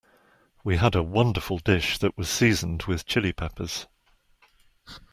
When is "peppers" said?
3.33-3.85